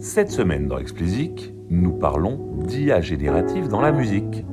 Cette 0.00 0.30
semaine 0.30 0.68
dans 0.68 0.78
Explicit, 0.78 1.52
nous 1.70 1.90
parlons 1.90 2.38
d'IA 2.64 3.00
générative 3.00 3.66
dans 3.66 3.80
la 3.80 3.90
musique. 3.90 4.44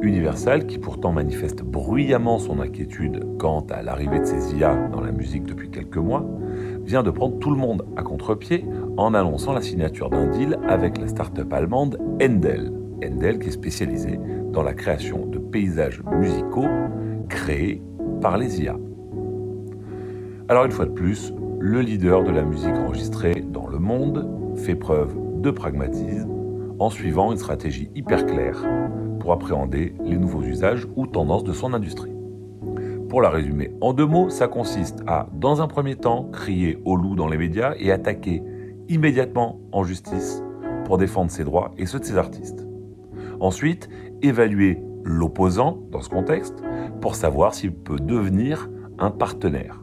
Universal, 0.00 0.66
qui 0.66 0.78
pourtant 0.78 1.12
manifeste 1.12 1.62
bruyamment 1.62 2.40
son 2.40 2.58
inquiétude 2.58 3.24
quant 3.38 3.64
à 3.70 3.82
l'arrivée 3.82 4.18
de 4.18 4.24
ces 4.24 4.56
IA 4.56 4.88
dans 4.88 5.00
la 5.00 5.12
musique 5.12 5.44
depuis 5.44 5.70
quelques 5.70 5.98
mois, 5.98 6.26
vient 6.84 7.04
de 7.04 7.12
prendre 7.12 7.38
tout 7.38 7.50
le 7.50 7.56
monde 7.56 7.86
à 7.96 8.02
contre-pied 8.02 8.64
en 8.96 9.14
annonçant 9.14 9.52
la 9.52 9.62
signature 9.62 10.10
d'un 10.10 10.26
deal 10.26 10.58
avec 10.68 10.98
la 10.98 11.06
start-up 11.06 11.52
allemande 11.52 12.00
Endel. 12.20 12.72
Endel 13.04 13.38
qui 13.38 13.50
est 13.50 13.52
spécialisée 13.52 14.18
dans 14.50 14.64
la 14.64 14.74
création 14.74 15.26
de 15.26 15.38
paysages 15.38 16.02
musicaux 16.10 16.68
créés 17.28 17.80
par 18.20 18.36
les 18.36 18.60
IA. 18.60 18.76
Alors 20.48 20.64
une 20.64 20.72
fois 20.72 20.86
de 20.86 20.90
plus, 20.90 21.32
le 21.60 21.80
leader 21.82 22.24
de 22.24 22.32
la 22.32 22.42
musique 22.42 22.74
enregistrée 22.74 23.44
dans 23.48 23.68
le 23.68 23.78
monde 23.78 24.41
fait 24.56 24.74
preuve 24.74 25.14
de 25.40 25.50
pragmatisme 25.50 26.30
en 26.78 26.90
suivant 26.90 27.32
une 27.32 27.38
stratégie 27.38 27.90
hyper 27.94 28.26
claire 28.26 28.64
pour 29.20 29.32
appréhender 29.32 29.94
les 30.04 30.16
nouveaux 30.16 30.42
usages 30.42 30.86
ou 30.96 31.06
tendances 31.06 31.44
de 31.44 31.52
son 31.52 31.74
industrie. 31.74 32.12
Pour 33.08 33.20
la 33.20 33.30
résumer 33.30 33.72
en 33.80 33.92
deux 33.92 34.06
mots, 34.06 34.30
ça 34.30 34.48
consiste 34.48 35.02
à, 35.06 35.28
dans 35.34 35.60
un 35.60 35.68
premier 35.68 35.96
temps, 35.96 36.28
crier 36.32 36.78
au 36.84 36.96
loup 36.96 37.14
dans 37.14 37.28
les 37.28 37.36
médias 37.36 37.74
et 37.78 37.92
attaquer 37.92 38.42
immédiatement 38.88 39.60
en 39.70 39.84
justice 39.84 40.42
pour 40.84 40.98
défendre 40.98 41.30
ses 41.30 41.44
droits 41.44 41.72
et 41.76 41.86
ceux 41.86 42.00
de 42.00 42.04
ses 42.04 42.16
artistes. 42.16 42.66
Ensuite, 43.38 43.88
évaluer 44.22 44.82
l'opposant 45.04 45.78
dans 45.90 46.00
ce 46.00 46.08
contexte 46.08 46.62
pour 47.00 47.14
savoir 47.14 47.54
s'il 47.54 47.72
peut 47.72 47.98
devenir 47.98 48.70
un 48.98 49.10
partenaire. 49.10 49.82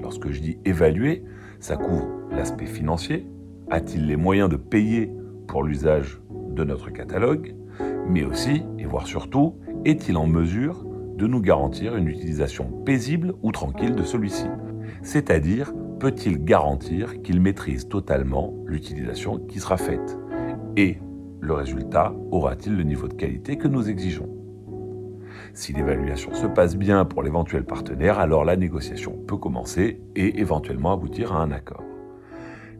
Lorsque 0.00 0.30
je 0.30 0.40
dis 0.40 0.58
évaluer, 0.64 1.24
ça 1.58 1.76
couvre 1.76 2.08
l'aspect 2.30 2.66
financier. 2.66 3.26
A-t-il 3.72 4.06
les 4.06 4.16
moyens 4.16 4.48
de 4.48 4.56
payer 4.56 5.12
pour 5.46 5.62
l'usage 5.62 6.20
de 6.28 6.64
notre 6.64 6.90
catalogue 6.90 7.54
Mais 8.08 8.24
aussi, 8.24 8.64
et 8.80 8.84
voire 8.84 9.06
surtout, 9.06 9.54
est-il 9.84 10.16
en 10.16 10.26
mesure 10.26 10.84
de 11.16 11.28
nous 11.28 11.40
garantir 11.40 11.94
une 11.94 12.08
utilisation 12.08 12.64
paisible 12.84 13.32
ou 13.42 13.52
tranquille 13.52 13.94
de 13.94 14.02
celui-ci? 14.02 14.46
C'est-à-dire, 15.02 15.72
peut-il 16.00 16.42
garantir 16.44 17.22
qu'il 17.22 17.40
maîtrise 17.40 17.86
totalement 17.86 18.54
l'utilisation 18.66 19.38
qui 19.38 19.60
sera 19.60 19.76
faite? 19.76 20.18
Et 20.76 20.98
le 21.38 21.52
résultat 21.52 22.12
aura-t-il 22.32 22.76
le 22.76 22.82
niveau 22.82 23.06
de 23.06 23.14
qualité 23.14 23.56
que 23.56 23.68
nous 23.68 23.88
exigeons? 23.88 24.28
Si 25.54 25.72
l'évaluation 25.72 26.34
se 26.34 26.46
passe 26.46 26.76
bien 26.76 27.04
pour 27.04 27.22
l'éventuel 27.22 27.64
partenaire, 27.64 28.18
alors 28.18 28.44
la 28.44 28.56
négociation 28.56 29.16
peut 29.28 29.36
commencer 29.36 30.00
et 30.16 30.40
éventuellement 30.40 30.92
aboutir 30.92 31.32
à 31.32 31.42
un 31.42 31.52
accord. 31.52 31.84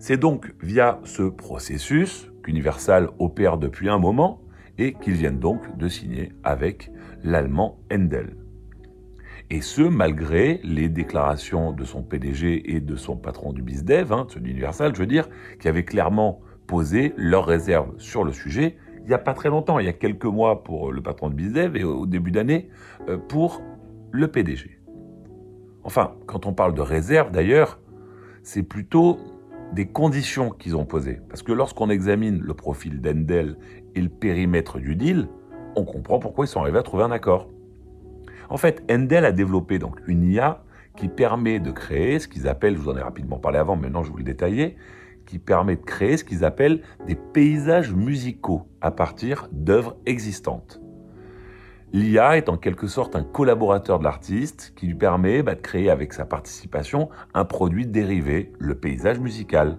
C'est 0.01 0.17
donc 0.17 0.55
via 0.63 0.99
ce 1.05 1.23
processus 1.23 2.33
qu'Universal 2.43 3.11
opère 3.19 3.59
depuis 3.59 3.91
un 3.91 3.99
moment 3.99 4.41
et 4.79 4.95
qu'ils 4.95 5.15
viennent 5.15 5.39
donc 5.39 5.77
de 5.77 5.89
signer 5.89 6.33
avec 6.43 6.91
l'allemand 7.23 7.79
Endel. 7.93 8.35
Et 9.51 9.61
ce, 9.61 9.83
malgré 9.83 10.61
les 10.65 10.89
déclarations 10.89 11.73
de 11.73 11.85
son 11.85 12.03
PDG 12.03 12.75
et 12.75 12.81
de 12.81 12.97
son 12.97 13.17
patron 13.17 13.53
du 13.53 13.63
BizDev, 13.63 14.11
hein, 14.13 14.27
de 14.35 14.41
d'Universal, 14.41 14.95
je 14.95 15.01
veux 15.01 15.07
dire, 15.07 15.29
qui 15.61 15.69
avaient 15.69 15.85
clairement 15.85 16.41
posé 16.67 17.13
leurs 17.19 17.45
réserves 17.45 17.93
sur 17.99 18.25
le 18.25 18.33
sujet 18.33 18.79
il 19.03 19.09
n'y 19.09 19.15
a 19.15 19.19
pas 19.19 19.35
très 19.35 19.49
longtemps, 19.49 19.79
il 19.79 19.87
y 19.87 19.89
a 19.89 19.93
quelques 19.93 20.25
mois 20.25 20.63
pour 20.63 20.93
le 20.93 21.03
patron 21.03 21.31
de 21.31 21.35
BizDev 21.35 21.77
et 21.77 21.85
au 21.85 22.07
début 22.07 22.31
d'année 22.31 22.69
euh, 23.09 23.19
pour 23.19 23.61
le 24.13 24.29
PDG. 24.29 24.81
Enfin, 25.83 26.15
quand 26.27 26.47
on 26.47 26.53
parle 26.53 26.75
de 26.75 26.81
réserve 26.81 27.31
d'ailleurs, 27.31 27.81
c'est 28.43 28.63
plutôt 28.63 29.19
des 29.73 29.87
conditions 29.87 30.51
qu'ils 30.51 30.77
ont 30.77 30.85
posées. 30.85 31.21
Parce 31.29 31.43
que 31.43 31.53
lorsqu'on 31.53 31.91
examine 31.91 32.41
le 32.41 32.55
profil 32.55 33.01
d'Endel 33.01 33.57
et 33.95 34.01
le 34.01 34.09
périmètre 34.09 34.79
du 34.79 34.97
deal, 34.97 35.29
on 35.77 35.85
comprend 35.85 36.19
pourquoi 36.19 36.45
ils 36.45 36.49
sont 36.49 36.61
arrivés 36.61 36.79
à 36.79 36.83
trouver 36.83 37.05
un 37.05 37.11
accord. 37.11 37.49
En 38.49 38.57
fait, 38.57 38.83
Endel 38.91 39.25
a 39.25 39.33
développé 39.33 39.79
donc 39.79 40.01
une 40.07 40.25
IA 40.25 40.65
qui 40.97 41.09
permet 41.09 41.61
de 41.61 41.71
créer 41.71 42.19
ce 42.19 42.27
qu'ils 42.27 42.49
appellent, 42.49 42.75
je 42.75 42.81
vous 42.81 42.91
en 42.91 42.97
ai 42.97 43.03
rapidement 43.03 43.39
parlé 43.39 43.59
avant, 43.59 43.77
maintenant 43.77 44.03
je 44.03 44.11
vous 44.11 44.19
le 44.19 44.25
détailler, 44.25 44.77
qui 45.25 45.39
permet 45.39 45.77
de 45.77 45.83
créer 45.83 46.17
ce 46.17 46.25
qu'ils 46.25 46.45
appellent 46.45 46.83
des 47.07 47.15
paysages 47.15 47.95
musicaux 47.95 48.63
à 48.81 48.91
partir 48.91 49.49
d'œuvres 49.53 49.97
existantes. 50.05 50.81
L'IA 51.93 52.37
est 52.37 52.49
en 52.49 52.57
quelque 52.57 52.87
sorte 52.87 53.17
un 53.17 53.25
collaborateur 53.25 53.99
de 53.99 54.05
l'artiste 54.05 54.75
qui 54.77 54.87
lui 54.87 54.95
permet 54.95 55.43
bah, 55.43 55.57
de 55.57 55.61
créer 55.61 55.91
avec 55.91 56.13
sa 56.13 56.25
participation 56.25 57.09
un 57.35 57.45
produit 57.45 57.85
dérivé, 57.85 58.53
le 58.61 58.77
paysage 58.77 59.19
musical. 59.19 59.79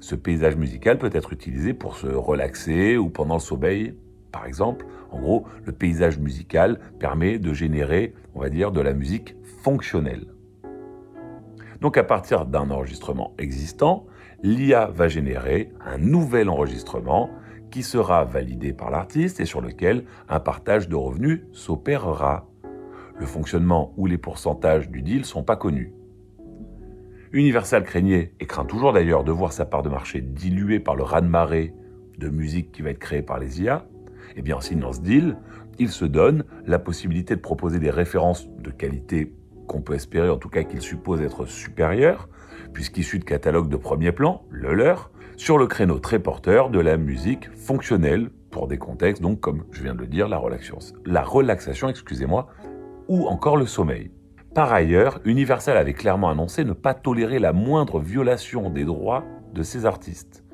Ce 0.00 0.16
paysage 0.16 0.56
musical 0.56 0.98
peut 0.98 1.10
être 1.12 1.32
utilisé 1.32 1.72
pour 1.72 1.96
se 1.96 2.08
relaxer 2.08 2.96
ou 2.96 3.08
pendant 3.08 3.34
le 3.34 3.40
sommeil, 3.40 3.94
par 4.32 4.46
exemple. 4.46 4.84
En 5.12 5.20
gros, 5.20 5.46
le 5.64 5.70
paysage 5.70 6.18
musical 6.18 6.80
permet 6.98 7.38
de 7.38 7.52
générer, 7.52 8.14
on 8.34 8.40
va 8.40 8.50
dire, 8.50 8.72
de 8.72 8.80
la 8.80 8.92
musique 8.92 9.36
fonctionnelle. 9.62 10.26
Donc 11.80 11.96
à 11.96 12.02
partir 12.02 12.46
d'un 12.46 12.70
enregistrement 12.70 13.32
existant, 13.38 14.06
l'IA 14.44 14.88
va 14.88 15.08
générer 15.08 15.70
un 15.80 15.96
nouvel 15.96 16.50
enregistrement 16.50 17.30
qui 17.70 17.82
sera 17.82 18.26
validé 18.26 18.74
par 18.74 18.90
l'artiste 18.90 19.40
et 19.40 19.46
sur 19.46 19.62
lequel 19.62 20.04
un 20.28 20.38
partage 20.38 20.86
de 20.86 20.94
revenus 20.94 21.40
s'opérera. 21.52 22.46
Le 23.18 23.24
fonctionnement 23.24 23.94
ou 23.96 24.06
les 24.06 24.18
pourcentages 24.18 24.90
du 24.90 25.00
deal 25.00 25.24
sont 25.24 25.42
pas 25.42 25.56
connus. 25.56 25.94
Universal 27.32 27.84
craignait, 27.84 28.34
et 28.38 28.44
craint 28.44 28.66
toujours 28.66 28.92
d'ailleurs, 28.92 29.24
de 29.24 29.32
voir 29.32 29.52
sa 29.52 29.64
part 29.64 29.82
de 29.82 29.88
marché 29.88 30.20
diluée 30.20 30.78
par 30.78 30.94
le 30.94 31.04
raz-de-marée 31.04 31.74
de 32.18 32.28
musique 32.28 32.70
qui 32.70 32.82
va 32.82 32.90
être 32.90 32.98
créé 32.98 33.22
par 33.22 33.38
les 33.38 33.62
IA. 33.62 33.86
Eh 34.36 34.42
bien, 34.42 34.56
en 34.56 34.60
signant 34.60 34.92
ce 34.92 35.00
deal, 35.00 35.38
il 35.78 35.88
se 35.88 36.04
donne 36.04 36.44
la 36.66 36.78
possibilité 36.78 37.34
de 37.34 37.40
proposer 37.40 37.78
des 37.78 37.90
références 37.90 38.46
de 38.58 38.70
qualité 38.70 39.32
qu'on 39.66 39.80
peut 39.80 39.94
espérer, 39.94 40.28
en 40.28 40.36
tout 40.36 40.48
cas 40.48 40.62
qu'il 40.64 40.80
suppose 40.80 41.20
être 41.20 41.46
supérieures, 41.46 42.28
puisqu'issu 42.72 43.18
de 43.18 43.24
catalogue 43.24 43.68
de 43.68 43.76
premier 43.76 44.12
plan, 44.12 44.44
le 44.50 44.74
leur, 44.74 45.10
sur 45.36 45.58
le 45.58 45.66
créneau 45.66 45.98
très 45.98 46.18
porteur 46.18 46.70
de 46.70 46.78
la 46.78 46.96
musique 46.96 47.50
fonctionnelle 47.56 48.30
pour 48.50 48.68
des 48.68 48.78
contextes, 48.78 49.22
donc 49.22 49.40
comme 49.40 49.64
je 49.72 49.82
viens 49.82 49.94
de 49.94 50.00
le 50.00 50.06
dire, 50.06 50.28
la 50.28 50.38
relaxation, 50.38 50.78
la 51.04 51.22
relaxation 51.22 51.88
excusez-moi, 51.88 52.48
ou 53.08 53.26
encore 53.26 53.56
le 53.56 53.66
sommeil. 53.66 54.10
Par 54.54 54.72
ailleurs, 54.72 55.20
Universal 55.24 55.76
avait 55.76 55.94
clairement 55.94 56.30
annoncé 56.30 56.64
ne 56.64 56.72
pas 56.72 56.94
tolérer 56.94 57.40
la 57.40 57.52
moindre 57.52 57.98
violation 57.98 58.70
des 58.70 58.84
droits 58.84 59.24
de 59.52 59.62
ses 59.64 59.84
artistes. 59.84 60.44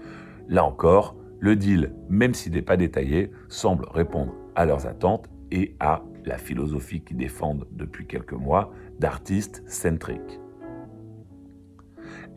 Là 0.49 0.65
encore, 0.65 1.17
le 1.39 1.57
deal, 1.57 1.93
même 2.09 2.33
s'il 2.33 2.53
n'est 2.53 2.63
pas 2.63 2.79
détaillé, 2.79 3.31
semble 3.49 3.87
répondre 3.93 4.35
à 4.55 4.65
leurs 4.65 4.87
attentes 4.87 5.29
et 5.51 5.75
à 5.81 6.03
la 6.25 6.39
philosophie 6.39 7.03
qu'ils 7.03 7.17
défendent 7.17 7.67
depuis 7.73 8.07
quelques 8.07 8.33
mois 8.33 8.73
d'artistes 8.99 9.63
centriques. 9.67 10.41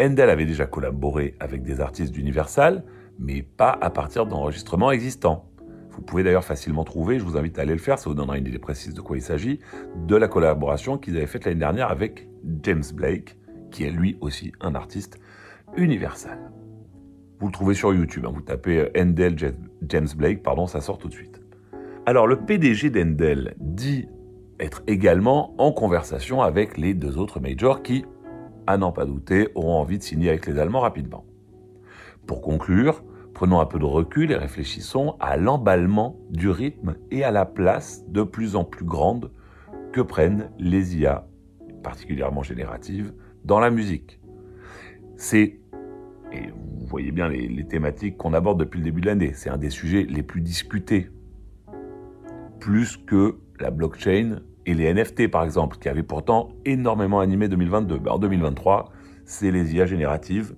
Endel 0.01 0.29
avait 0.29 0.45
déjà 0.45 0.65
collaboré 0.65 1.35
avec 1.39 1.63
des 1.63 1.81
artistes 1.81 2.13
d'Universal, 2.13 2.83
mais 3.19 3.43
pas 3.43 3.77
à 3.79 3.89
partir 3.89 4.25
d'enregistrements 4.25 4.91
existants. 4.91 5.49
Vous 5.91 6.01
pouvez 6.01 6.23
d'ailleurs 6.23 6.43
facilement 6.43 6.83
trouver, 6.83 7.19
je 7.19 7.23
vous 7.23 7.37
invite 7.37 7.59
à 7.59 7.61
aller 7.61 7.73
le 7.73 7.79
faire, 7.79 7.99
ça 7.99 8.09
vous 8.09 8.15
donnera 8.15 8.37
une 8.37 8.47
idée 8.47 8.57
précise 8.57 8.95
de 8.95 9.01
quoi 9.01 9.17
il 9.17 9.21
s'agit, 9.21 9.59
de 10.07 10.15
la 10.15 10.27
collaboration 10.27 10.97
qu'ils 10.97 11.17
avaient 11.17 11.27
faite 11.27 11.45
l'année 11.45 11.59
dernière 11.59 11.91
avec 11.91 12.27
James 12.63 12.83
Blake, 12.93 13.37
qui 13.69 13.83
est 13.83 13.91
lui 13.91 14.17
aussi 14.19 14.51
un 14.59 14.73
artiste 14.73 15.19
universal. 15.77 16.51
Vous 17.39 17.47
le 17.47 17.53
trouvez 17.53 17.75
sur 17.75 17.93
YouTube, 17.93 18.25
hein. 18.25 18.31
vous 18.33 18.41
tapez 18.41 18.89
Endel 18.97 19.35
James 19.87 20.07
Blake, 20.15 20.41
pardon, 20.41 20.65
ça 20.65 20.81
sort 20.81 20.97
tout 20.97 21.09
de 21.09 21.13
suite. 21.13 21.42
Alors 22.05 22.27
le 22.27 22.35
PDG 22.35 22.89
d'Endel 22.89 23.55
dit 23.59 24.09
être 24.59 24.83
également 24.87 25.55
en 25.57 25.71
conversation 25.71 26.41
avec 26.41 26.77
les 26.77 26.93
deux 26.93 27.17
autres 27.17 27.39
majors 27.39 27.81
qui, 27.81 28.03
à 28.67 28.77
n'en 28.77 28.91
pas 28.91 29.05
douter, 29.05 29.47
auront 29.55 29.77
envie 29.79 29.99
de 29.99 30.03
signer 30.03 30.27
avec 30.27 30.45
les 30.45 30.59
Allemands 30.59 30.81
rapidement. 30.81 31.23
Pour 32.27 32.41
conclure, 32.41 33.05
prenons 33.33 33.61
un 33.61 33.65
peu 33.65 33.79
de 33.79 33.85
recul 33.85 34.31
et 34.31 34.35
réfléchissons 34.35 35.15
à 35.21 35.37
l'emballement 35.37 36.19
du 36.29 36.49
rythme 36.49 36.95
et 37.09 37.23
à 37.23 37.31
la 37.31 37.45
place 37.45 38.03
de 38.09 38.23
plus 38.23 38.57
en 38.57 38.65
plus 38.65 38.85
grande 38.85 39.31
que 39.93 40.01
prennent 40.01 40.49
les 40.59 40.97
IA, 40.97 41.25
particulièrement 41.83 42.43
génératives, 42.43 43.13
dans 43.45 43.61
la 43.61 43.69
musique. 43.69 44.19
C'est, 45.15 45.61
et 46.33 46.49
vous 46.51 46.85
voyez 46.85 47.11
bien 47.11 47.29
les, 47.29 47.65
thématiques 47.65 48.17
qu'on 48.17 48.33
aborde 48.33 48.59
depuis 48.59 48.79
le 48.79 48.83
début 48.83 48.99
de 48.99 49.05
l'année, 49.05 49.31
c'est 49.33 49.49
un 49.49 49.57
des 49.57 49.69
sujets 49.69 50.05
les 50.09 50.23
plus 50.23 50.41
discutés, 50.41 51.09
plus 52.63 52.95
que 52.95 53.35
la 53.59 53.71
blockchain 53.71 54.39
et 54.65 54.73
les 54.73 54.93
NFT 54.93 55.29
par 55.29 55.43
exemple, 55.43 55.77
qui 55.79 55.89
avaient 55.89 56.01
pourtant 56.01 56.53
énormément 56.63 57.19
animé 57.19 57.49
2022. 57.49 57.97
Ben, 57.97 58.11
en 58.11 58.19
2023, 58.19 58.89
c'est 59.25 59.51
les 59.51 59.75
IA 59.75 59.85
génératives 59.85 60.55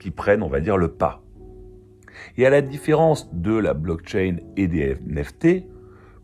qui 0.00 0.10
prennent, 0.10 0.42
on 0.42 0.48
va 0.48 0.58
dire, 0.58 0.76
le 0.76 0.88
pas. 0.88 1.22
Et 2.36 2.44
à 2.44 2.50
la 2.50 2.60
différence 2.60 3.32
de 3.32 3.56
la 3.56 3.72
blockchain 3.72 4.38
et 4.56 4.66
des 4.66 4.96
NFT, 5.06 5.64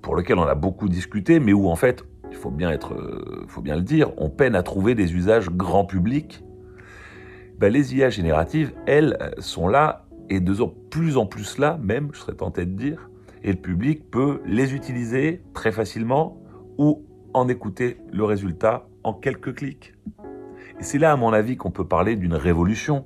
pour 0.03 0.17
lequel 0.17 0.37
on 0.37 0.47
a 0.47 0.57
beaucoup 0.57 0.89
discuté, 0.89 1.39
mais 1.39 1.53
où 1.53 1.69
en 1.69 1.77
fait, 1.77 2.05
il 2.33 2.37
faut 2.37 2.51
bien, 2.51 2.73
être, 2.73 2.95
euh, 2.95 3.45
faut 3.47 3.63
bien 3.63 3.77
le 3.77 3.83
dire, 3.83 4.11
on 4.17 4.31
peine 4.31 4.57
à 4.57 4.65
trouver 4.65 4.97
des 4.97 5.15
usages 5.15 5.49
grand 5.49 5.85
public, 5.85 6.43
ben, 7.59 7.73
les 7.73 7.95
IA 7.95 8.11
génératives, 8.11 8.73
elles, 8.87 9.17
sont 9.39 9.69
là 9.69 10.07
et 10.29 10.41
de 10.41 10.53
plus 10.91 11.17
en 11.17 11.27
plus 11.27 11.59
là 11.59 11.79
même, 11.81 12.09
je 12.13 12.19
serais 12.19 12.35
tenté 12.35 12.67
de 12.67 12.73
dire, 12.73 13.11
et 13.45 13.53
le 13.53 13.59
public 13.59 14.11
peut 14.11 14.41
les 14.47 14.75
utiliser 14.75 15.43
très 15.53 15.71
facilement 15.71 16.43
ou 16.79 17.05
en 17.35 17.47
écouter 17.49 17.99
le 18.11 18.25
résultat 18.25 18.89
en 19.05 19.13
quelques 19.13 19.55
clics. 19.55 19.95
Et 20.81 20.83
c'est 20.83 20.99
là, 20.99 21.13
à 21.13 21.17
mon 21.17 21.33
avis, 21.33 21.57
qu'on 21.57 21.71
peut 21.71 21.87
parler 21.87 22.17
d'une 22.17 22.35
révolution. 22.35 23.05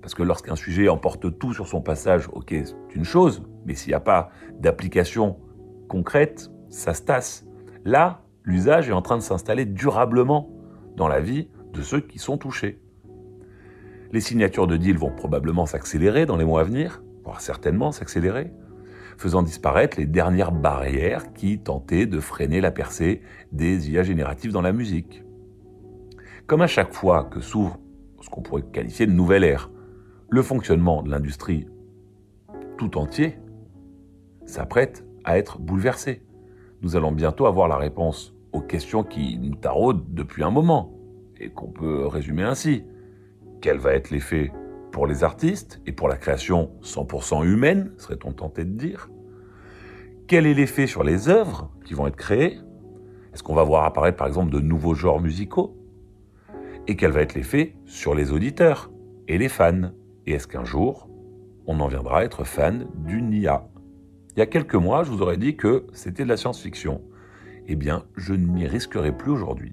Parce 0.00 0.14
que 0.14 0.22
lorsqu'un 0.22 0.54
sujet 0.54 0.88
emporte 0.88 1.38
tout 1.38 1.52
sur 1.52 1.66
son 1.66 1.80
passage, 1.80 2.28
ok, 2.32 2.50
c'est 2.50 2.94
une 2.94 3.04
chose, 3.04 3.42
mais 3.66 3.74
s'il 3.74 3.90
n'y 3.90 3.94
a 3.94 4.00
pas 4.00 4.30
d'application 4.60 5.38
concrète, 5.88 6.50
ça 6.68 6.94
se 6.94 7.02
tasse. 7.02 7.46
Là, 7.84 8.22
l'usage 8.44 8.88
est 8.88 8.92
en 8.92 9.02
train 9.02 9.16
de 9.16 9.22
s'installer 9.22 9.64
durablement 9.64 10.50
dans 10.96 11.08
la 11.08 11.20
vie 11.20 11.48
de 11.72 11.82
ceux 11.82 12.00
qui 12.00 12.18
sont 12.18 12.38
touchés. 12.38 12.80
Les 14.12 14.20
signatures 14.20 14.68
de 14.68 14.76
deals 14.76 14.98
vont 14.98 15.10
probablement 15.10 15.66
s'accélérer 15.66 16.26
dans 16.26 16.36
les 16.36 16.44
mois 16.44 16.60
à 16.60 16.64
venir, 16.64 17.02
voire 17.24 17.40
certainement 17.40 17.90
s'accélérer, 17.90 18.52
faisant 19.16 19.42
disparaître 19.42 19.98
les 19.98 20.06
dernières 20.06 20.52
barrières 20.52 21.32
qui 21.32 21.58
tentaient 21.58 22.06
de 22.06 22.20
freiner 22.20 22.60
la 22.60 22.70
percée 22.70 23.22
des 23.52 23.90
IA 23.90 24.02
génératives 24.02 24.52
dans 24.52 24.62
la 24.62 24.72
musique. 24.72 25.22
Comme 26.46 26.62
à 26.62 26.66
chaque 26.66 26.92
fois 26.92 27.24
que 27.24 27.40
s'ouvre 27.40 27.78
ce 28.20 28.28
qu'on 28.28 28.42
pourrait 28.42 28.64
qualifier 28.72 29.06
de 29.06 29.12
nouvelle 29.12 29.44
ère, 29.44 29.70
le 30.28 30.42
fonctionnement 30.42 31.02
de 31.02 31.10
l'industrie 31.10 31.66
tout 32.76 32.98
entier 32.98 33.38
s'apprête 34.46 35.04
à 35.24 35.38
être 35.38 35.58
bouleversé. 35.58 36.22
Nous 36.82 36.96
allons 36.96 37.12
bientôt 37.12 37.46
avoir 37.46 37.68
la 37.68 37.76
réponse 37.76 38.34
aux 38.52 38.60
questions 38.60 39.04
qui 39.04 39.38
nous 39.38 39.54
taraudent 39.54 40.04
depuis 40.08 40.42
un 40.42 40.50
moment, 40.50 40.92
et 41.40 41.50
qu'on 41.50 41.68
peut 41.68 42.06
résumer 42.06 42.42
ainsi 42.42 42.84
quel 43.60 43.78
va 43.78 43.94
être 43.94 44.10
l'effet 44.10 44.52
pour 44.94 45.08
les 45.08 45.24
artistes 45.24 45.80
et 45.86 45.92
pour 45.92 46.06
la 46.06 46.14
création 46.14 46.70
100% 46.84 47.44
humaine, 47.44 47.90
serait-on 47.98 48.32
tenté 48.32 48.64
de 48.64 48.70
dire. 48.70 49.10
Quel 50.28 50.46
est 50.46 50.54
l'effet 50.54 50.86
sur 50.86 51.02
les 51.02 51.28
œuvres 51.28 51.68
qui 51.84 51.94
vont 51.94 52.06
être 52.06 52.14
créées? 52.14 52.60
Est-ce 53.32 53.42
qu'on 53.42 53.56
va 53.56 53.64
voir 53.64 53.86
apparaître 53.86 54.16
par 54.16 54.28
exemple 54.28 54.52
de 54.52 54.60
nouveaux 54.60 54.94
genres 54.94 55.20
musicaux? 55.20 55.76
Et 56.86 56.94
quel 56.94 57.10
va 57.10 57.22
être 57.22 57.34
l'effet 57.34 57.74
sur 57.86 58.14
les 58.14 58.30
auditeurs 58.30 58.92
et 59.26 59.36
les 59.36 59.48
fans? 59.48 59.90
Et 60.26 60.32
est-ce 60.34 60.46
qu'un 60.46 60.64
jour, 60.64 61.08
on 61.66 61.80
en 61.80 61.88
viendra 61.88 62.20
à 62.20 62.24
être 62.24 62.44
fan 62.44 62.86
d'une 62.94 63.32
IA 63.32 63.66
Il 64.36 64.38
y 64.38 64.42
a 64.42 64.46
quelques 64.46 64.76
mois, 64.76 65.02
je 65.02 65.10
vous 65.10 65.22
aurais 65.22 65.38
dit 65.38 65.56
que 65.56 65.88
c'était 65.92 66.22
de 66.22 66.28
la 66.28 66.36
science-fiction. 66.36 67.02
Eh 67.66 67.74
bien, 67.74 68.04
je 68.16 68.32
ne 68.32 68.46
m'y 68.46 68.68
risquerai 68.68 69.10
plus 69.10 69.32
aujourd'hui. 69.32 69.72